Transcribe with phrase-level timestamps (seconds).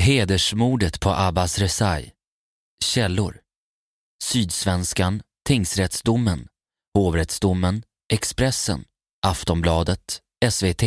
[0.00, 2.12] Hedersmordet på Abbas Rezai.
[2.84, 3.40] Källor.
[4.24, 6.48] Sydsvenskan, Tingsrättsdomen,
[6.94, 7.82] Hovrättsdomen,
[8.12, 8.84] Expressen,
[9.26, 10.82] Aftonbladet, SVT,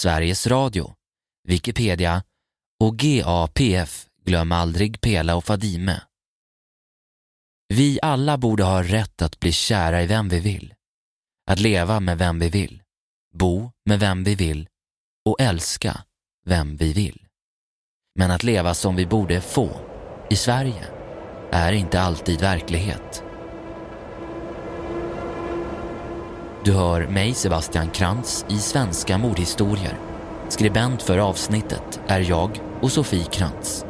[0.00, 0.94] Sveriges Radio,
[1.48, 2.22] Wikipedia
[2.80, 6.02] och GAPF, Glöm aldrig Pela och Fadime.
[7.68, 10.74] Vi alla borde ha rätt att bli kära i vem vi vill.
[11.46, 12.82] Att leva med vem vi vill,
[13.34, 14.68] bo med vem vi vill
[15.24, 16.04] och älska
[16.46, 17.29] vem vi vill.
[18.20, 19.68] Men att leva som vi borde få
[20.28, 20.84] i Sverige
[21.50, 23.22] är inte alltid verklighet.
[26.64, 29.98] Du hör mig, Sebastian Krantz, i Svenska mordhistorier.
[30.48, 33.84] Skribent för avsnittet är jag och Sofie Krantz.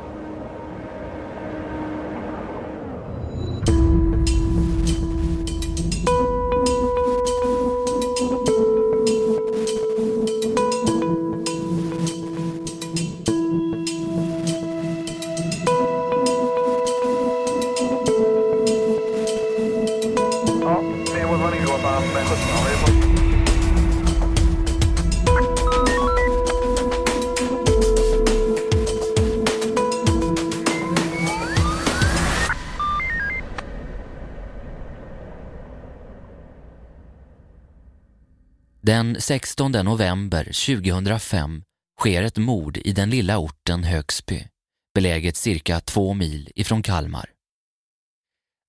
[38.91, 41.63] Den 16 november 2005
[42.01, 44.49] sker ett mord i den lilla orten Högsby,
[44.95, 47.30] beläget cirka två mil ifrån Kalmar.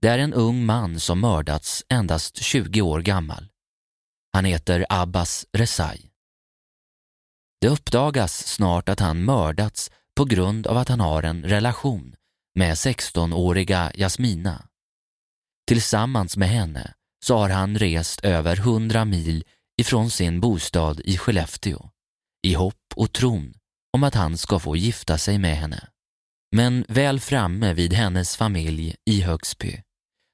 [0.01, 3.49] Det är en ung man som mördats endast 20 år gammal.
[4.33, 6.09] Han heter Abbas Rezai.
[7.61, 12.15] Det uppdagas snart att han mördats på grund av att han har en relation
[12.55, 14.67] med 16-åriga Jasmina.
[15.67, 16.93] Tillsammans med henne
[17.25, 19.43] så har han rest över 100 mil
[19.81, 21.89] ifrån sin bostad i Skellefteå
[22.47, 23.53] i hopp och tron
[23.93, 25.87] om att han ska få gifta sig med henne.
[26.55, 29.81] Men väl framme vid hennes familj i Högsby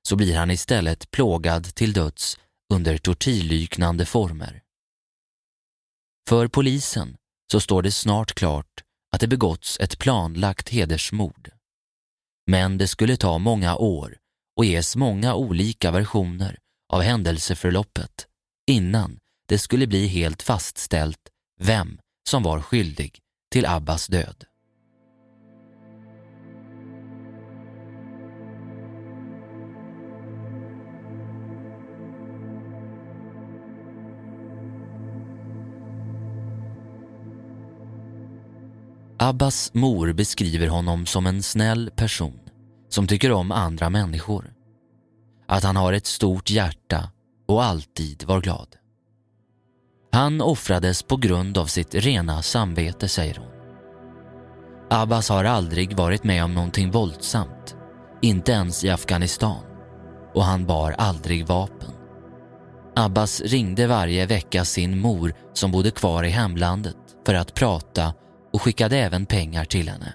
[0.07, 2.37] så blir han istället plågad till döds
[2.73, 4.61] under tortyrliknande former.
[6.29, 7.17] För polisen
[7.51, 8.83] så står det snart klart
[9.15, 11.49] att det begåtts ett planlagt hedersmord.
[12.51, 14.17] Men det skulle ta många år
[14.57, 16.57] och ges många olika versioner
[16.93, 18.27] av händelseförloppet
[18.67, 21.99] innan det skulle bli helt fastställt vem
[22.29, 23.19] som var skyldig
[23.51, 24.43] till Abbas död.
[39.19, 42.39] Abbas mor beskriver honom som en snäll person
[42.89, 44.53] som tycker om andra människor.
[45.47, 47.11] Att han har ett stort hjärta
[47.47, 48.75] och alltid var glad.
[50.17, 53.51] Han offrades på grund av sitt rena samvete, säger hon.
[54.89, 57.75] Abbas har aldrig varit med om någonting våldsamt,
[58.21, 59.63] inte ens i Afghanistan,
[60.33, 61.91] och han bar aldrig vapen.
[62.95, 68.13] Abbas ringde varje vecka sin mor som bodde kvar i hemlandet för att prata
[68.53, 70.13] och skickade även pengar till henne.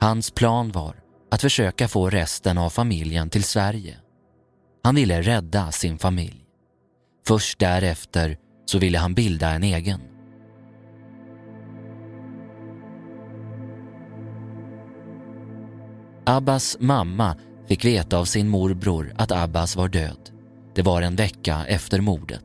[0.00, 0.96] Hans plan var
[1.30, 3.96] att försöka få resten av familjen till Sverige.
[4.82, 6.44] Han ville rädda sin familj.
[7.26, 10.00] Först därefter så ville han bilda en egen.
[16.26, 17.36] Abbas mamma
[17.68, 20.30] fick veta av sin morbror att Abbas var död.
[20.74, 22.44] Det var en vecka efter mordet.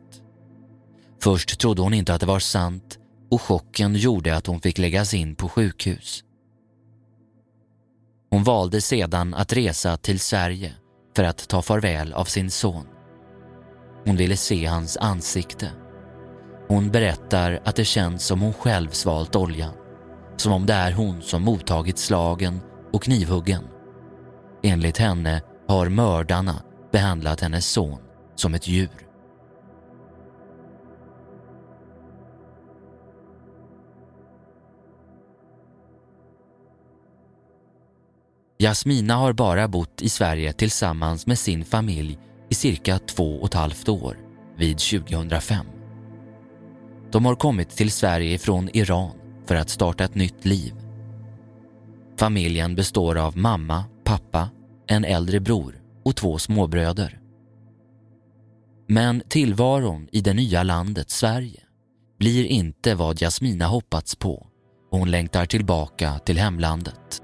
[1.22, 3.00] Först trodde hon inte att det var sant
[3.32, 6.24] och chocken gjorde att hon fick läggas in på sjukhus.
[8.30, 10.74] Hon valde sedan att resa till Sverige
[11.16, 12.86] för att ta farväl av sin son.
[14.06, 15.72] Hon ville se hans ansikte.
[16.70, 19.74] Hon berättar att det känns som hon själv svalt oljan.
[20.38, 22.60] Som om det är hon som mottagit slagen
[22.94, 23.64] och knivhuggen.
[24.64, 28.00] Enligt henne har mördarna behandlat hennes son
[28.36, 29.08] som ett djur.
[38.60, 42.20] Jasmina har bara bott i Sverige tillsammans med sin familj
[42.50, 44.18] i cirka två och ett halvt år,
[44.58, 45.79] vid 2005.
[47.12, 49.12] De har kommit till Sverige från Iran
[49.46, 50.74] för att starta ett nytt liv.
[52.20, 54.50] Familjen består av mamma, pappa,
[54.88, 57.20] en äldre bror och två småbröder.
[58.88, 61.62] Men tillvaron i det nya landet Sverige
[62.20, 64.48] blir inte vad Jasmina hoppats på
[64.92, 67.22] och hon längtar tillbaka till hemlandet.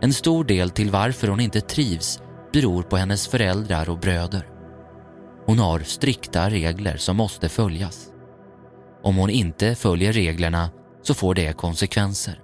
[0.00, 2.20] En stor del till varför hon inte trivs
[2.52, 4.53] beror på hennes föräldrar och bröder.
[5.46, 8.10] Hon har strikta regler som måste följas.
[9.02, 10.70] Om hon inte följer reglerna
[11.02, 12.40] så får det konsekvenser.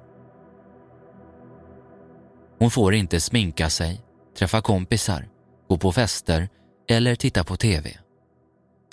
[2.59, 4.01] Hon får inte sminka sig,
[4.39, 5.29] träffa kompisar,
[5.69, 6.49] gå på fester
[6.89, 7.99] eller titta på TV.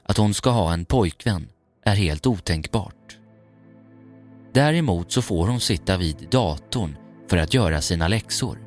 [0.04, 1.50] Att hon ska ha en pojkvän
[1.86, 3.18] är helt otänkbart.
[4.54, 6.98] Däremot så får hon sitta vid datorn
[7.30, 8.60] för att göra sina läxor,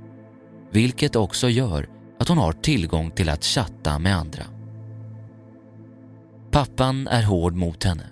[0.70, 1.88] vilket också gör
[2.18, 4.59] att hon har tillgång till att chatta med andra.
[6.50, 8.06] Pappan är hård mot henne.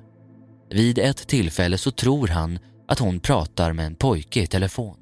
[0.70, 2.58] Vid ett tillfälle så tror han
[2.88, 4.96] att hon pratar med en pojke i telefon.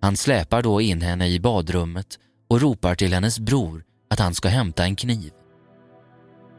[0.00, 2.18] Han släpar då in henne i badrummet
[2.48, 5.32] och ropar till hennes bror att han ska hämta en kniv.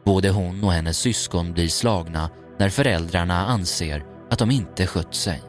[0.05, 2.29] Både hon och hennes syskon blir slagna
[2.59, 5.41] när föräldrarna anser att de inte skött sig.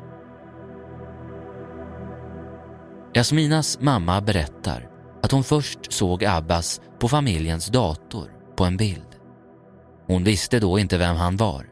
[3.14, 4.88] Jasminas mamma berättar
[5.22, 9.07] att hon först såg Abbas på familjens dator på en bild.
[10.08, 11.66] Hon visste då inte vem han var.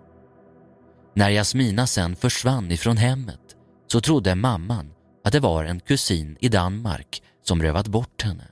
[1.14, 3.56] När Jasmina sen försvann ifrån hemmet
[3.86, 4.92] så trodde mamman
[5.24, 8.48] att det var en kusin i Danmark som rövat bort henne,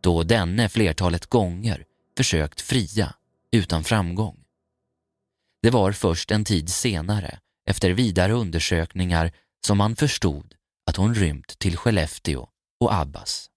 [0.00, 1.84] då denne flertalet gånger
[2.16, 3.14] försökt fria
[3.52, 4.36] utan framgång.
[5.62, 9.32] Det var först en tid senare, efter vidare undersökningar,
[9.66, 10.54] som man förstod
[10.86, 12.48] att hon rymt till Skellefteå
[12.80, 13.50] och Abbas.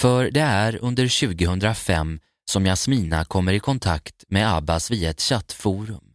[0.00, 2.20] För det är under 2005
[2.50, 6.12] som Jasmina kommer i kontakt med Abbas via ett chattforum.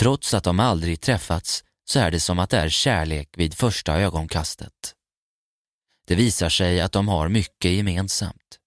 [0.00, 4.00] Trots att de aldrig träffats så är det som att det är kärlek vid första
[4.00, 4.94] ögonkastet.
[6.06, 8.58] Det visar sig att de har mycket gemensamt.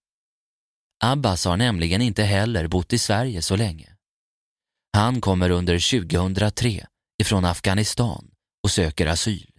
[1.04, 3.96] Abbas har nämligen inte heller bott i Sverige så länge.
[4.94, 6.88] Han kommer under 2003
[7.22, 8.32] ifrån Afghanistan
[8.64, 9.52] och söker asyl.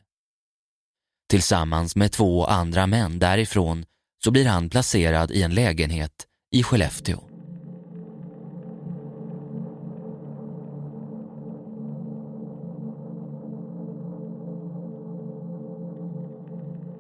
[1.29, 3.87] Tillsammans med två andra män därifrån
[4.27, 6.13] så blir han placerad i en lägenhet
[6.53, 7.19] i Skellefteå.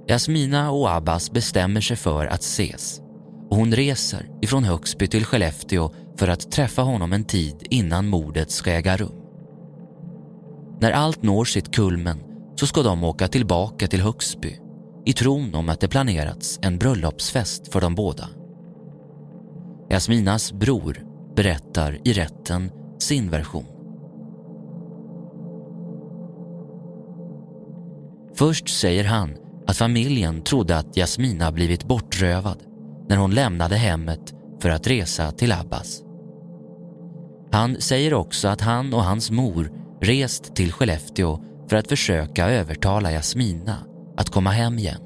[0.08, 3.00] Jasmina och Abbas bestämmer sig för att ses
[3.50, 8.50] och hon reser ifrån Högsby till Skellefteå för att träffa honom en tid innan mordet
[8.50, 9.22] ska äga rum.
[10.80, 12.18] När allt når sitt kulmen
[12.56, 14.58] så ska de åka tillbaka till Högsby
[15.06, 18.28] i tron om att det planerats en bröllopsfest för de båda.
[19.90, 21.04] Jasminas bror
[21.36, 23.64] berättar i rätten sin version.
[28.34, 29.36] Först säger han
[29.66, 32.62] att familjen trodde att Jasmina blivit bortrövad
[33.08, 36.02] när hon lämnade hemmet för att resa till Abbas.
[37.50, 43.12] Han säger också att han och hans mor rest till Skellefteå för att försöka övertala
[43.12, 43.76] Jasmina
[44.16, 45.00] att komma hem igen.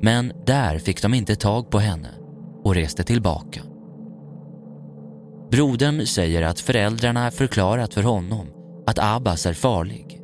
[0.00, 2.08] Men där fick de inte tag på henne
[2.64, 3.62] och reste tillbaka.
[5.50, 8.46] Brodern säger att föräldrarna förklarat för honom
[8.86, 10.20] att Abbas är farlig.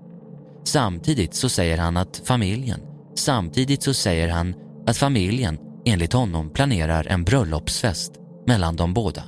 [0.65, 2.81] Samtidigt så säger han att familjen,
[3.15, 4.55] samtidigt så säger han
[4.87, 8.13] att familjen enligt honom planerar en bröllopsfest
[8.47, 9.23] mellan de båda.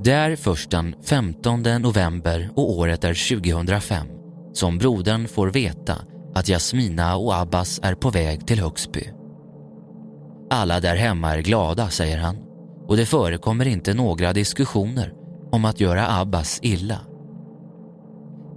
[0.00, 4.17] Det är först den 15 november och året är 2005
[4.58, 5.96] som brodern får veta
[6.34, 9.04] att Jasmina och Abbas är på väg till Högsby.
[10.50, 12.36] Alla där hemma är glada, säger han
[12.88, 15.12] och det förekommer inte några diskussioner
[15.52, 17.00] om att göra Abbas illa.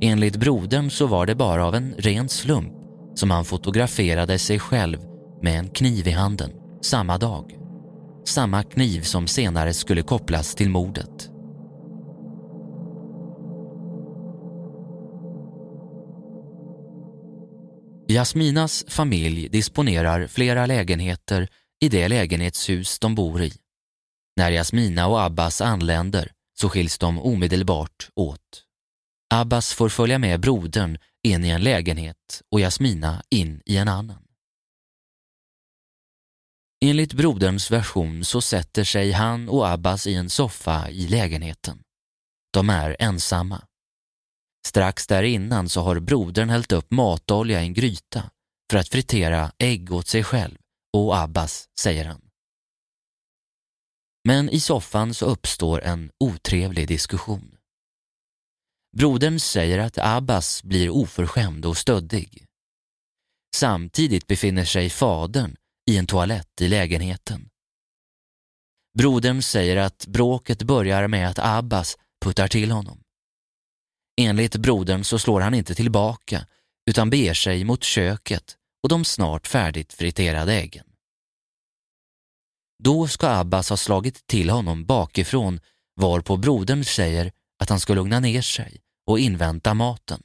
[0.02, 2.74] Enligt brodern så var det bara av en ren slump
[3.16, 4.98] som han fotograferade sig själv
[5.42, 7.58] med en kniv i handen samma dag.
[8.25, 11.31] Samma kniv som senare skulle kopplas till mordet.
[18.12, 21.48] Jasminas familj disponerar flera lägenheter
[21.80, 23.53] i det lägenhetshus de bor i.
[24.36, 28.63] När Jasmina och Abbas anländer så skiljs de omedelbart åt.
[29.34, 34.24] Abbas får följa med brodern in i en lägenhet och Jasmina in i en annan.
[36.86, 41.84] Enligt broderns version så sätter sig han och Abbas i en soffa i lägenheten.
[42.53, 43.62] De är ensamma.
[44.68, 48.32] Strax där innan så har brodern hällt upp matolja i en gryta
[48.72, 50.58] för att fritera ägg åt sig själv
[50.98, 52.22] och Abbas, säger han.
[54.24, 57.58] Men i soffan så uppstår en otrevlig diskussion.
[58.98, 62.46] Brodern säger att Abbas blir oförskämd och stöddig.
[63.56, 65.56] Samtidigt befinner sig fadern
[65.91, 67.50] i en toalett i lägenheten.
[68.98, 73.03] Brodern säger att bråket börjar med att Abbas puttar till honom.
[74.22, 76.46] Enligt brodern så slår han inte tillbaka
[76.86, 80.86] utan beger sig mot köket och de snart färdigt friterade äggen.
[82.84, 85.60] Då ska Abbas ha slagit till honom bakifrån
[85.96, 90.24] varpå brodern säger att han ska lugna ner sig och invänta maten.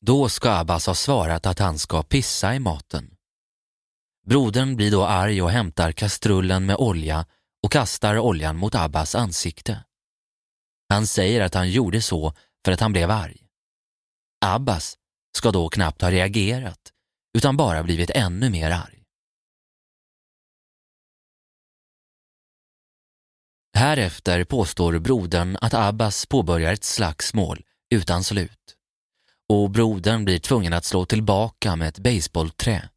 [0.00, 3.14] Då ska Abbas ha svarat att han ska pissa i maten.
[4.26, 7.26] Brodern blir då arg och hämtar kastrullen med olja
[7.62, 9.84] och kastar oljan mot Abbas ansikte.
[10.92, 12.34] Han säger att han gjorde så
[12.64, 13.36] för att han blev arg.
[14.44, 14.98] Abbas
[15.36, 16.92] ska då knappt ha reagerat
[17.38, 19.02] utan bara blivit ännu mer arg.
[23.76, 28.76] Härefter påstår brodern att Abbas påbörjar ett slagsmål utan slut
[29.48, 32.88] och brodern blir tvungen att slå tillbaka med ett baseballträ.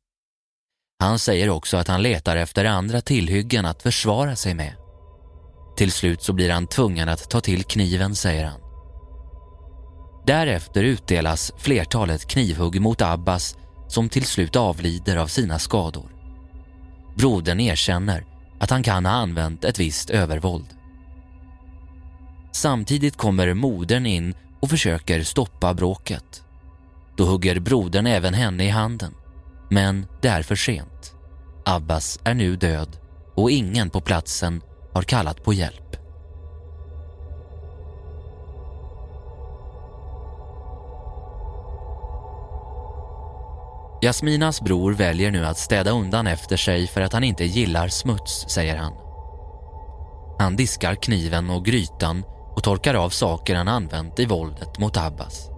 [0.99, 4.84] Han säger också att han letar efter andra tillhyggen att försvara sig med.
[5.75, 8.59] Till slut så blir han tvungen att ta till kniven, säger han.
[10.25, 16.09] Därefter utdelas flertalet knivhugg mot Abbas som till slut avlider av sina skador.
[17.15, 18.25] Brodern erkänner
[18.59, 20.67] att han kan ha använt ett visst övervåld.
[22.51, 26.43] Samtidigt kommer modern in och försöker stoppa bråket.
[27.17, 29.13] Då hugger brodern även henne i handen.
[29.69, 31.13] Men det är för sent.
[31.65, 32.97] Abbas är nu död
[33.35, 34.61] och ingen på platsen
[34.95, 35.95] har kallat på hjälp.
[44.01, 48.45] Jasminas bror väljer nu att städa undan efter sig för att han inte gillar smuts,
[48.49, 48.93] säger han.
[50.39, 52.23] Han diskar kniven och grytan
[52.55, 55.49] och torkar av saker han använt i våldet mot Abbas.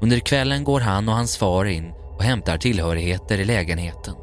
[0.00, 4.14] Under kvällen går han och hans far in och hämtar tillhörigheter i lägenheten.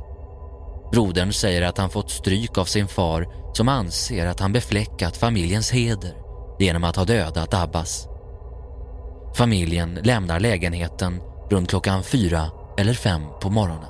[0.91, 5.72] Brodern säger att han fått stryk av sin far som anser att han befläckat familjens
[5.72, 6.13] heder
[6.60, 8.08] genom att ha dödat Abbas.
[9.36, 13.89] Familjen lämnar lägenheten runt klockan fyra eller fem på morgonen.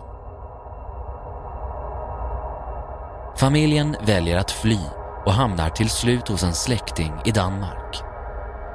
[3.38, 4.80] Familjen väljer att fly
[5.26, 8.04] och hamnar till slut hos en släkting i Danmark.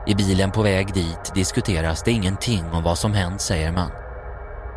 [0.07, 3.91] I bilen på väg dit diskuteras det ingenting om vad som hänt, säger man.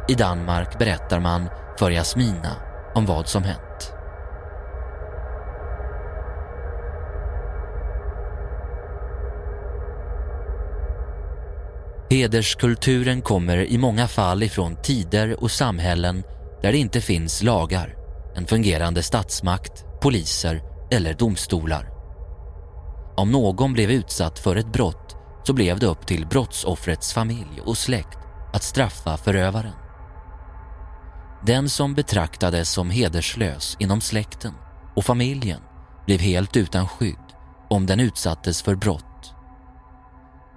[0.07, 1.49] I Danmark berättar man
[1.79, 2.55] för Jasmina
[2.95, 3.66] om vad som hänt.
[12.09, 16.23] Hederskulturen kommer i många fall ifrån tider och samhällen
[16.61, 17.95] där det inte finns lagar,
[18.35, 20.61] en fungerande statsmakt, poliser
[20.91, 21.89] eller domstolar.
[23.17, 27.77] Om någon blev utsatt för ett brott så blev det upp till brottsoffrets familj och
[27.77, 28.17] släkt
[28.53, 29.73] att straffa förövaren.
[31.45, 34.53] Den som betraktades som hederslös inom släkten
[34.95, 35.61] och familjen
[36.05, 37.33] blev helt utan skydd
[37.69, 39.33] om den utsattes för brott.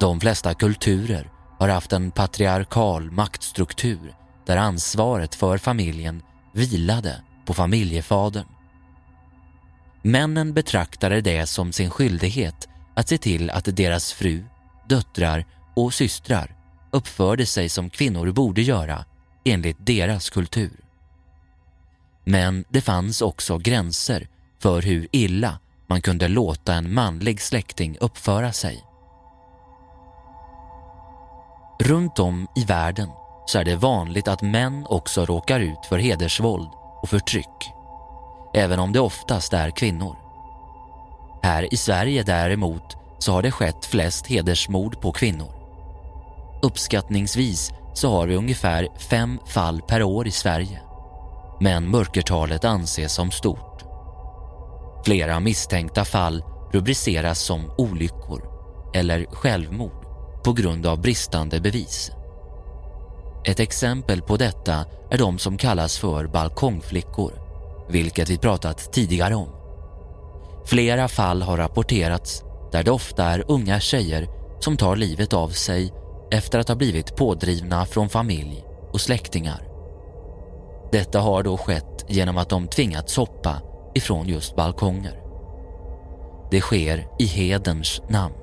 [0.00, 1.30] De flesta kulturer
[1.60, 4.14] har haft en patriarkal maktstruktur
[4.46, 8.46] där ansvaret för familjen vilade på familjefadern.
[10.02, 14.44] Männen betraktade det som sin skyldighet att se till att deras fru,
[14.88, 16.56] döttrar och systrar
[16.90, 19.04] uppförde sig som kvinnor borde göra
[19.44, 20.80] enligt deras kultur.
[22.24, 28.52] Men det fanns också gränser för hur illa man kunde låta en manlig släkting uppföra
[28.52, 28.89] sig.
[31.80, 33.08] Runt om i världen
[33.46, 36.68] så är det vanligt att män också råkar ut för hedersvåld
[37.02, 37.72] och förtryck,
[38.54, 40.16] även om det oftast är kvinnor.
[41.42, 45.52] Här i Sverige däremot så har det skett flest hedersmord på kvinnor.
[46.62, 50.82] Uppskattningsvis så har vi ungefär fem fall per år i Sverige,
[51.60, 53.84] men mörkertalet anses som stort.
[55.04, 58.42] Flera misstänkta fall rubriceras som olyckor
[58.94, 59.99] eller självmord
[60.44, 62.10] på grund av bristande bevis.
[63.44, 67.32] Ett exempel på detta är de som kallas för balkongflickor,
[67.88, 69.48] vilket vi pratat tidigare om.
[70.66, 74.28] Flera fall har rapporterats där det ofta är unga tjejer
[74.60, 75.92] som tar livet av sig
[76.30, 79.66] efter att ha blivit pådrivna från familj och släktingar.
[80.92, 83.62] Detta har då skett genom att de tvingats hoppa
[83.94, 85.22] ifrån just balkonger.
[86.50, 88.39] Det sker i hederns namn.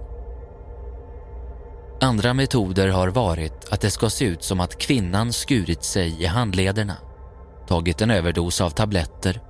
[2.02, 6.26] Andra metoder har varit att det ska se ut som att kvinnan skurit sig i
[6.26, 6.98] handlederna,
[7.68, 9.42] tagit en överdos av tabletter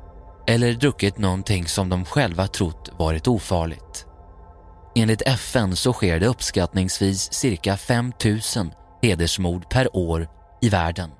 [0.47, 4.05] eller druckit någonting som de själva trott varit ofarligt.
[4.95, 8.39] Enligt FN så sker det uppskattningsvis cirka 5 000
[9.01, 10.27] hedersmord per år
[10.61, 11.11] i världen.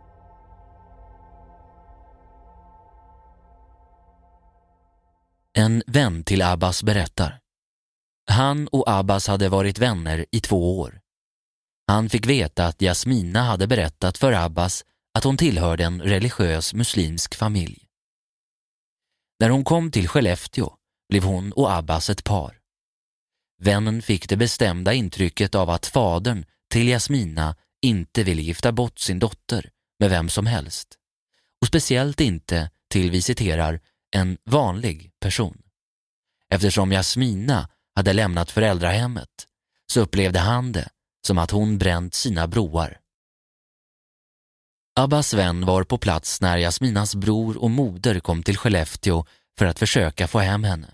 [5.53, 7.39] En vän till Abbas berättar.
[8.29, 10.99] Han och Abbas hade varit vänner i två år.
[11.87, 17.35] Han fick veta att Jasmina hade berättat för Abbas att hon tillhörde en religiös muslimsk
[17.35, 17.83] familj.
[19.39, 20.73] När hon kom till Skellefteå
[21.09, 22.59] blev hon och Abbas ett par.
[23.59, 29.19] Vännen fick det bestämda intrycket av att fadern till Jasmina inte ville gifta bort sin
[29.19, 30.97] dotter med vem som helst
[31.61, 33.79] och speciellt inte till, vi citerar,
[34.11, 35.61] en vanlig person.
[36.49, 39.47] Eftersom Jasmina hade lämnat föräldrahemmet
[39.91, 40.89] så upplevde han det
[41.27, 42.97] som att hon bränt sina broar.
[44.99, 49.25] Abbas vän var på plats när Jasminas bror och moder kom till Skellefteå
[49.59, 50.87] för att försöka få hem henne.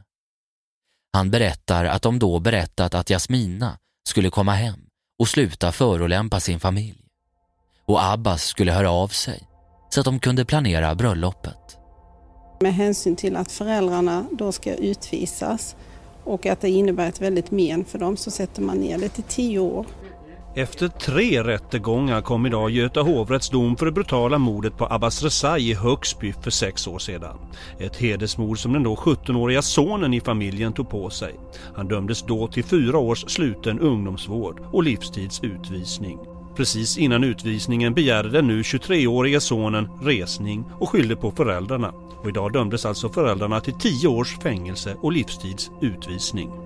[1.13, 3.77] Han berättar att de då berättat att Jasmina
[4.09, 4.79] skulle komma hem
[5.19, 7.05] och sluta förolämpa sin familj.
[7.85, 9.47] Och Abbas skulle höra av sig
[9.89, 11.77] så att de kunde planera bröllopet.
[12.61, 15.75] Med hänsyn till att föräldrarna då ska utvisas
[16.23, 19.23] och att det innebär ett väldigt men för dem så sätter man ner det till
[19.23, 19.85] tio år.
[20.55, 25.69] Efter tre rättegångar kom idag Göta hovrätts dom för det brutala mordet på Abbas Rezai
[25.69, 27.38] i Högsby för sex år sedan.
[27.79, 31.36] Ett hedersmord som den då 17-åriga sonen i familjen tog på sig.
[31.75, 36.19] Han dömdes då till fyra års sluten ungdomsvård och livstids utvisning.
[36.55, 41.93] Precis innan utvisningen begärde den nu 23-årige sonen resning och skyllde på föräldrarna.
[42.22, 46.62] Och idag dömdes alltså föräldrarna till 10 års fängelse och livstids utvisning.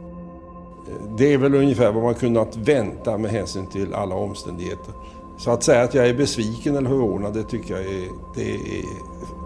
[1.17, 4.94] Det är väl ungefär vad man kunnat vänta med hänsyn till alla omständigheter.
[5.38, 8.84] Så att säga att jag är besviken eller förvånad, det tycker jag är, det, är,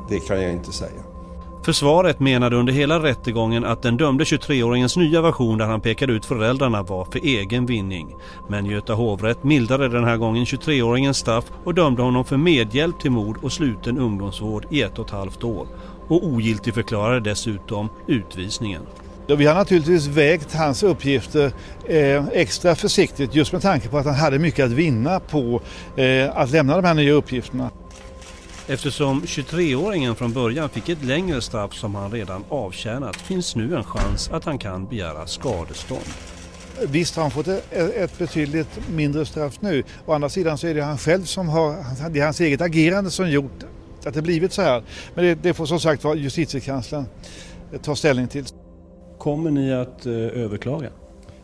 [0.09, 1.01] det kan jag inte säga.
[1.63, 6.25] Försvaret menade under hela rättegången att den dömde 23-åringens nya version där han pekade ut
[6.25, 8.15] föräldrarna var för egen vinning.
[8.49, 13.11] Men Göta hovrätt mildrade den här gången 23-åringens straff och dömde honom för medhjälp till
[13.11, 15.67] mord och sluten ungdomsvård i ett och ett halvt år.
[16.07, 18.81] Och ogiltigförklarade dessutom utvisningen.
[19.37, 21.51] Vi har naturligtvis vägt hans uppgifter
[21.87, 25.61] eh, extra försiktigt just med tanke på att han hade mycket att vinna på
[25.97, 27.69] eh, att lämna de här nya uppgifterna.
[28.67, 33.83] Eftersom 23-åringen från början fick ett längre straff som han redan avtjänat finns nu en
[33.83, 36.05] chans att han kan begära skadestånd.
[36.87, 39.83] Visst har han fått ett betydligt mindre straff nu.
[40.05, 41.75] Å andra sidan så är det han själv som har,
[42.09, 43.63] det är hans eget agerande som gjort
[44.05, 44.83] att det blivit så här.
[45.15, 47.05] Men det, det får som sagt vara justitiekanslern
[47.83, 48.45] ta ställning till.
[49.21, 50.89] Kommer ni att eh, överklaga?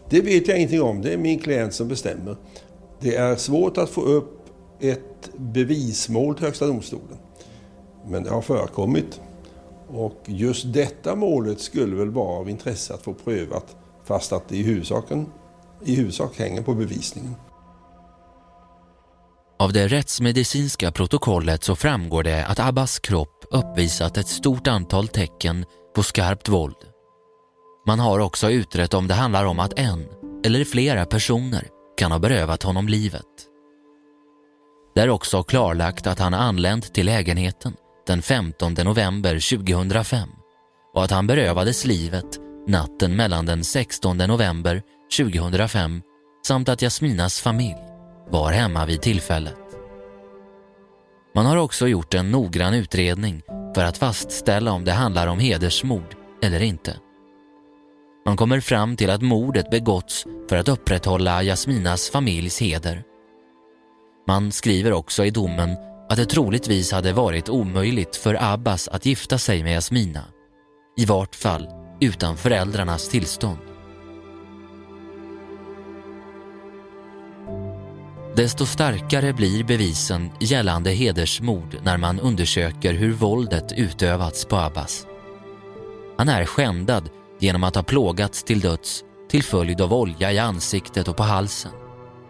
[0.09, 1.01] Det vet jag ingenting om.
[1.01, 2.35] Det är min klient som bestämmer.
[2.99, 4.45] Det är svårt att få upp
[4.79, 7.17] ett bevismål till Högsta domstolen.
[8.07, 9.21] Men det har förekommit.
[9.87, 14.57] Och just detta målet skulle väl vara av intresse att få prövat fast att det
[14.57, 15.25] i, huvudsaken,
[15.83, 17.35] i huvudsak hänger på bevisningen.
[19.59, 25.65] Av det rättsmedicinska protokollet så framgår det att Abbas kropp uppvisat ett stort antal tecken
[25.95, 26.86] på skarpt våld.
[27.87, 30.05] Man har också utrett om det handlar om att en
[30.45, 33.25] eller flera personer kan ha berövat honom livet.
[34.95, 37.73] Det är också klarlagt att han anlänt till lägenheten
[38.07, 40.29] den 15 november 2005
[40.93, 44.81] och att han berövades livet natten mellan den 16 november
[45.17, 46.01] 2005
[46.47, 47.77] samt att Jasminas familj
[48.29, 49.59] var hemma vid tillfället.
[51.35, 53.41] Man har också gjort en noggrann utredning
[53.75, 56.95] för att fastställa om det handlar om hedersmord eller inte.
[58.27, 63.03] Man kommer fram till att mordet begåtts för att upprätthålla Jasminas familjs heder.
[64.27, 65.77] Man skriver också i domen
[66.09, 70.23] att det troligtvis hade varit omöjligt för Abbas att gifta sig med Jasmina.
[70.97, 71.67] I vart fall
[72.01, 73.59] utan föräldrarnas tillstånd.
[78.35, 85.07] Desto starkare blir bevisen gällande hedersmord när man undersöker hur våldet utövats på Abbas.
[86.17, 91.07] Han är skändad genom att ha plågats till döds till följd av olja i ansiktet
[91.07, 91.71] och på halsen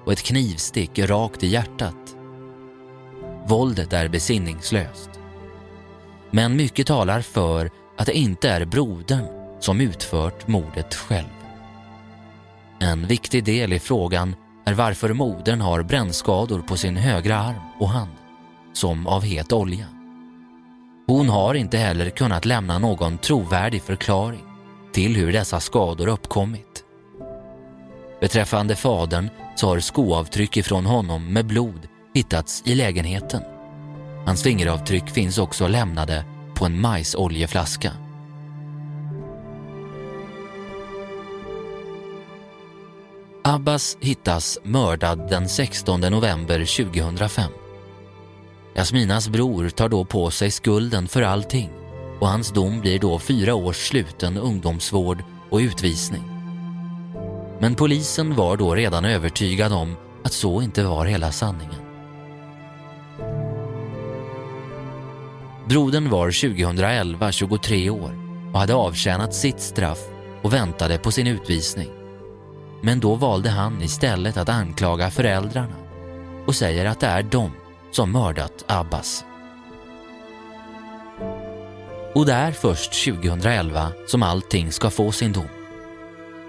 [0.06, 2.16] och ett knivstick rakt i hjärtat.
[3.48, 5.10] Våldet är besinningslöst.
[6.32, 9.26] Men mycket talar för att det inte är brodern
[9.60, 11.28] som utfört mordet själv.
[12.80, 17.90] En viktig del i frågan är varför modern har brännskador på sin högra arm och
[17.90, 18.12] hand,
[18.74, 19.86] som av het olja.
[21.08, 24.47] Hon har inte heller kunnat lämna någon trovärdig förklaring
[24.98, 26.84] till hur dessa skador uppkommit.
[28.22, 33.42] Beträffande fadern så har skoavtryck ifrån honom med blod hittats i lägenheten.
[34.26, 37.92] Hans fingeravtryck finns också lämnade på en majsoljeflaska.
[43.44, 47.52] Abbas hittas mördad den 16 november 2005.
[48.76, 51.70] Jasminas bror tar då på sig skulden för allting
[52.20, 56.24] och hans dom blir då fyra års sluten ungdomsvård och utvisning.
[57.60, 61.82] Men polisen var då redan övertygad om att så inte var hela sanningen.
[65.70, 68.12] Brodern var 2011 23 år
[68.54, 70.00] och hade avtjänat sitt straff
[70.42, 71.90] och väntade på sin utvisning.
[72.82, 75.76] Men då valde han istället att anklaga föräldrarna
[76.46, 77.52] och säger att det är de
[77.92, 79.26] som mördat Abbas.
[82.18, 85.48] Och det är först 2011 som allting ska få sin dom.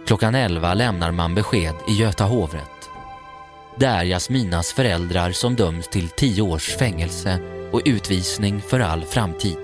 [0.07, 2.88] Klockan 11 lämnar man besked i Göta hovrätt.
[3.78, 7.40] Det är Jasminas föräldrar som döms till 10 års fängelse
[7.72, 9.59] och utvisning för all framtid.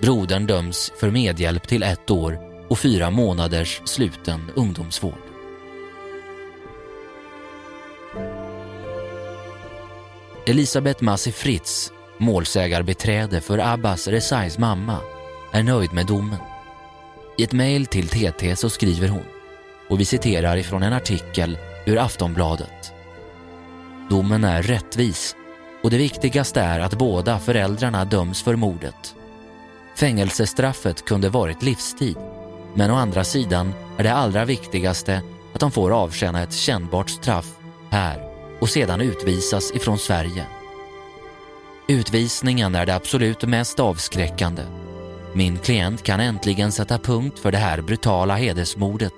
[0.00, 5.14] Brodern döms för medhjälp till ett år och fyra månaders sluten ungdomsvård.
[10.46, 14.98] Elisabeth Massi Fritz, målsägarbeträde för Abbas Rezais mamma,
[15.52, 16.38] är nöjd med domen.
[17.38, 19.24] I ett mejl till TT så skriver hon,
[19.88, 22.92] och vi citerar ifrån en artikel ur Aftonbladet.
[24.10, 25.36] Domen är rättvis
[25.82, 29.14] och det viktigaste är att båda föräldrarna döms för mordet.
[29.96, 32.16] Fängelsestraffet kunde varit livstid,
[32.74, 37.46] men å andra sidan är det allra viktigaste att de får avtjäna ett kännbart straff
[37.90, 38.28] här
[38.60, 40.46] och sedan utvisas ifrån Sverige.
[41.90, 44.62] Utvisningen är det absolut mest avskräckande.
[45.34, 49.12] Min klient kan äntligen sätta punkt för det här brutala hedersmordet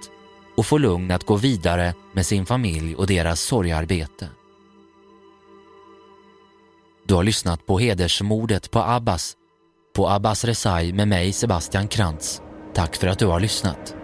[0.56, 4.28] och få lugn att gå vidare med sin familj och deras sorgarbete.
[7.06, 9.32] Du har lyssnat på Hedersmordet på Abbas,
[9.96, 12.42] på Abbas Resai med mig Sebastian Krantz.
[12.74, 13.94] Tack för att du har lyssnat.